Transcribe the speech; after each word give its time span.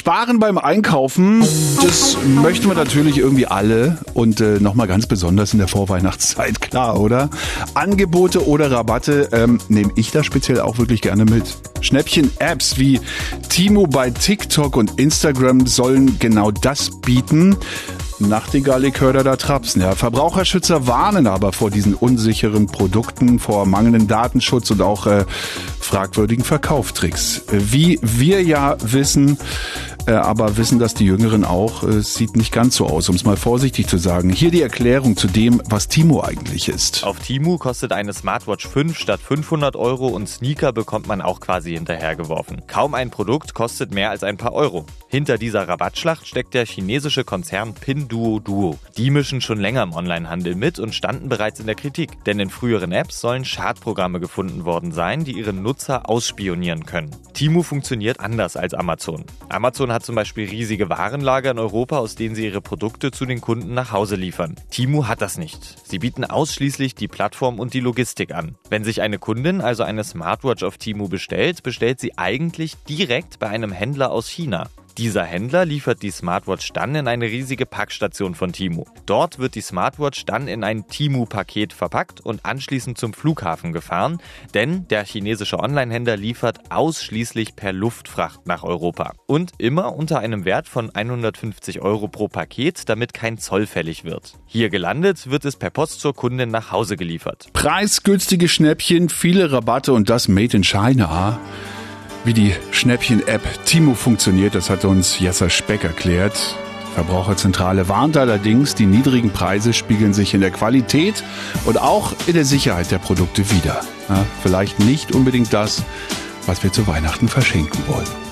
Sparen 0.00 0.38
beim 0.38 0.56
Einkaufen, 0.56 1.40
das 1.82 2.16
möchten 2.42 2.68
wir 2.68 2.74
natürlich 2.74 3.18
irgendwie 3.18 3.46
alle 3.46 3.98
und 4.14 4.40
äh, 4.40 4.58
nochmal 4.58 4.86
ganz 4.86 5.04
besonders 5.04 5.52
in 5.52 5.58
der 5.58 5.68
Vorweihnachtszeit, 5.68 6.58
klar, 6.62 6.98
oder? 6.98 7.28
Angebote 7.74 8.48
oder 8.48 8.70
Rabatte 8.70 9.28
ähm, 9.32 9.58
nehme 9.68 9.92
ich 9.96 10.10
da 10.10 10.24
speziell 10.24 10.60
auch 10.60 10.78
wirklich 10.78 11.02
gerne 11.02 11.26
mit. 11.26 11.54
Schnäppchen-Apps 11.82 12.78
wie 12.78 12.98
Timo 13.50 13.86
bei 13.86 14.08
TikTok 14.08 14.74
und 14.74 14.98
Instagram 14.98 15.66
sollen 15.66 16.18
genau 16.18 16.50
das 16.50 16.90
bieten. 17.02 17.58
Nachtigall, 18.20 18.82
höre 18.98 19.24
da 19.24 19.36
trapsen. 19.36 19.80
Ja, 19.80 19.94
Verbraucherschützer 19.94 20.86
warnen 20.86 21.26
aber 21.26 21.52
vor 21.52 21.70
diesen 21.70 21.94
unsicheren 21.94 22.66
Produkten, 22.66 23.38
vor 23.38 23.66
mangelndem 23.66 24.08
Datenschutz 24.08 24.70
und 24.70 24.82
auch 24.82 25.06
äh, 25.06 25.24
fragwürdigen 25.78 26.44
Verkauftricks. 26.44 27.42
Wie 27.50 27.98
wir 28.02 28.42
ja 28.42 28.76
wissen, 28.82 29.38
aber 30.06 30.56
wissen 30.56 30.78
das 30.78 30.94
die 30.94 31.04
Jüngeren 31.04 31.44
auch, 31.44 31.82
es 31.82 31.96
äh, 31.96 32.18
sieht 32.18 32.36
nicht 32.36 32.52
ganz 32.52 32.76
so 32.76 32.86
aus, 32.86 33.08
um 33.08 33.16
es 33.16 33.24
mal 33.24 33.36
vorsichtig 33.36 33.86
zu 33.86 33.98
sagen. 33.98 34.30
Hier 34.30 34.50
die 34.50 34.62
Erklärung 34.62 35.16
zu 35.16 35.26
dem, 35.26 35.62
was 35.66 35.88
Timo 35.88 36.22
eigentlich 36.22 36.68
ist. 36.68 37.04
Auf 37.04 37.20
Timo 37.20 37.58
kostet 37.58 37.92
eine 37.92 38.12
Smartwatch 38.12 38.66
5 38.66 38.96
statt 38.96 39.20
500 39.20 39.76
Euro 39.76 40.08
und 40.08 40.28
Sneaker 40.28 40.72
bekommt 40.72 41.06
man 41.06 41.20
auch 41.20 41.40
quasi 41.40 41.74
hinterhergeworfen. 41.74 42.62
Kaum 42.66 42.94
ein 42.94 43.10
Produkt 43.10 43.54
kostet 43.54 43.92
mehr 43.92 44.10
als 44.10 44.22
ein 44.22 44.36
paar 44.36 44.52
Euro. 44.52 44.86
Hinter 45.12 45.38
dieser 45.38 45.66
Rabattschlacht 45.66 46.24
steckt 46.24 46.54
der 46.54 46.64
chinesische 46.64 47.24
Konzern 47.24 47.74
Pinduoduo. 47.74 48.78
Die 48.96 49.10
mischen 49.10 49.40
schon 49.40 49.58
länger 49.58 49.82
im 49.82 49.92
Onlinehandel 49.92 50.54
mit 50.54 50.78
und 50.78 50.94
standen 50.94 51.28
bereits 51.28 51.58
in 51.58 51.66
der 51.66 51.74
Kritik, 51.74 52.22
denn 52.26 52.38
in 52.38 52.48
früheren 52.48 52.92
Apps 52.92 53.20
sollen 53.20 53.44
Schadprogramme 53.44 54.20
gefunden 54.20 54.64
worden 54.64 54.92
sein, 54.92 55.24
die 55.24 55.32
ihre 55.32 55.52
Nutzer 55.52 56.08
ausspionieren 56.08 56.86
können. 56.86 57.10
Timo 57.34 57.64
funktioniert 57.64 58.20
anders 58.20 58.56
als 58.56 58.72
Amazon. 58.72 59.24
Amazon 59.48 59.90
hat 59.90 60.04
zum 60.04 60.14
Beispiel 60.14 60.48
riesige 60.48 60.88
Warenlager 60.88 61.50
in 61.50 61.58
Europa, 61.58 61.98
aus 61.98 62.14
denen 62.14 62.36
sie 62.36 62.44
ihre 62.44 62.60
Produkte 62.60 63.10
zu 63.10 63.26
den 63.26 63.40
Kunden 63.40 63.74
nach 63.74 63.90
Hause 63.90 64.14
liefern. 64.14 64.54
Timo 64.70 65.08
hat 65.08 65.22
das 65.22 65.38
nicht. 65.38 65.88
Sie 65.88 65.98
bieten 65.98 66.24
ausschließlich 66.24 66.94
die 66.94 67.08
Plattform 67.08 67.58
und 67.58 67.74
die 67.74 67.80
Logistik 67.80 68.32
an. 68.32 68.54
Wenn 68.68 68.84
sich 68.84 69.02
eine 69.02 69.18
Kundin 69.18 69.60
also 69.60 69.82
eine 69.82 70.04
Smartwatch 70.04 70.62
auf 70.62 70.78
Timo 70.78 71.08
bestellt, 71.08 71.64
bestellt 71.64 71.98
sie 71.98 72.16
eigentlich 72.16 72.76
direkt 72.88 73.40
bei 73.40 73.48
einem 73.48 73.72
Händler 73.72 74.12
aus 74.12 74.28
China. 74.28 74.68
Dieser 74.98 75.24
Händler 75.24 75.64
liefert 75.64 76.02
die 76.02 76.10
Smartwatch 76.10 76.72
dann 76.72 76.94
in 76.94 77.08
eine 77.08 77.26
riesige 77.26 77.64
Packstation 77.64 78.34
von 78.34 78.52
Timu. 78.52 78.84
Dort 79.06 79.38
wird 79.38 79.54
die 79.54 79.60
Smartwatch 79.60 80.24
dann 80.24 80.48
in 80.48 80.64
ein 80.64 80.86
Timu-Paket 80.88 81.72
verpackt 81.72 82.20
und 82.20 82.44
anschließend 82.44 82.98
zum 82.98 83.14
Flughafen 83.14 83.72
gefahren, 83.72 84.18
denn 84.54 84.88
der 84.88 85.04
chinesische 85.04 85.58
Onlinehändler 85.58 86.16
liefert 86.16 86.70
ausschließlich 86.70 87.56
per 87.56 87.72
Luftfracht 87.72 88.46
nach 88.46 88.64
Europa. 88.64 89.14
Und 89.26 89.52
immer 89.58 89.94
unter 89.94 90.18
einem 90.18 90.44
Wert 90.44 90.68
von 90.68 90.94
150 90.94 91.80
Euro 91.80 92.08
pro 92.08 92.28
Paket, 92.28 92.88
damit 92.88 93.14
kein 93.14 93.38
Zoll 93.38 93.66
fällig 93.66 94.04
wird. 94.04 94.34
Hier 94.46 94.70
gelandet 94.70 95.30
wird 95.30 95.44
es 95.44 95.56
per 95.56 95.70
Post 95.70 96.00
zur 96.00 96.14
Kundin 96.14 96.50
nach 96.50 96.72
Hause 96.72 96.96
geliefert. 96.96 97.48
Preisgünstige 97.52 98.48
Schnäppchen, 98.48 99.08
viele 99.08 99.52
Rabatte 99.52 99.92
und 99.92 100.10
das 100.10 100.28
Made 100.28 100.56
in 100.56 100.64
China. 100.64 101.38
Wie 102.22 102.34
die 102.34 102.54
Schnäppchen-App 102.70 103.64
Timo 103.64 103.94
funktioniert, 103.94 104.54
das 104.54 104.68
hat 104.68 104.84
uns 104.84 105.18
Jesser 105.18 105.48
Speck 105.48 105.84
erklärt. 105.84 106.54
Verbraucherzentrale 106.94 107.88
warnt 107.88 108.16
allerdings, 108.16 108.74
die 108.74 108.84
niedrigen 108.84 109.30
Preise 109.30 109.72
spiegeln 109.72 110.12
sich 110.12 110.34
in 110.34 110.40
der 110.40 110.50
Qualität 110.50 111.24
und 111.64 111.80
auch 111.80 112.12
in 112.26 112.34
der 112.34 112.44
Sicherheit 112.44 112.90
der 112.90 112.98
Produkte 112.98 113.50
wider. 113.50 113.80
Ja, 114.08 114.26
vielleicht 114.42 114.80
nicht 114.80 115.14
unbedingt 115.14 115.52
das, 115.52 115.82
was 116.46 116.62
wir 116.62 116.72
zu 116.72 116.86
Weihnachten 116.86 117.28
verschenken 117.28 117.80
wollen. 117.86 118.29